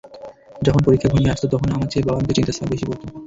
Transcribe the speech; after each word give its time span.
যখন 0.61 0.81
পরীক্ষা 0.83 1.09
ঘনিয়ে 1.09 1.33
আসত 1.33 1.45
তখন 1.53 1.69
আমার 1.71 1.89
চেয়ে 1.91 2.05
বাবার 2.07 2.21
মুখে 2.21 2.37
চিন্তার 2.37 2.55
ছাপ 2.57 2.67
বেশি 2.71 2.85
পড়ত। 2.87 3.01